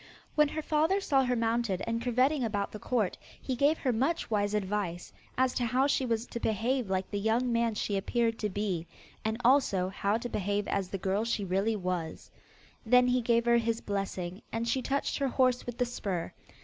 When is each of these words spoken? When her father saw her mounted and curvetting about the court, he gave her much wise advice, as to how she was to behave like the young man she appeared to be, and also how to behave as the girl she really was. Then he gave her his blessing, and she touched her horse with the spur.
When 0.33 0.47
her 0.47 0.63
father 0.63 0.99
saw 0.99 1.25
her 1.25 1.35
mounted 1.35 1.83
and 1.85 2.01
curvetting 2.01 2.43
about 2.43 2.71
the 2.71 2.79
court, 2.79 3.19
he 3.39 3.55
gave 3.55 3.77
her 3.77 3.93
much 3.93 4.31
wise 4.31 4.55
advice, 4.55 5.13
as 5.37 5.53
to 5.53 5.65
how 5.65 5.85
she 5.85 6.07
was 6.07 6.25
to 6.25 6.39
behave 6.39 6.89
like 6.89 7.11
the 7.11 7.19
young 7.19 7.51
man 7.53 7.75
she 7.75 7.95
appeared 7.95 8.39
to 8.39 8.49
be, 8.49 8.87
and 9.23 9.39
also 9.45 9.89
how 9.89 10.17
to 10.17 10.27
behave 10.27 10.67
as 10.67 10.89
the 10.89 10.97
girl 10.97 11.23
she 11.23 11.45
really 11.45 11.75
was. 11.75 12.31
Then 12.83 13.07
he 13.09 13.21
gave 13.21 13.45
her 13.45 13.57
his 13.57 13.79
blessing, 13.79 14.41
and 14.51 14.67
she 14.67 14.81
touched 14.81 15.19
her 15.19 15.27
horse 15.27 15.67
with 15.67 15.77
the 15.77 15.85
spur. 15.85 16.33